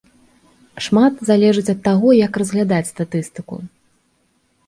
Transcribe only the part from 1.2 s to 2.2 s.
залежыць ад таго,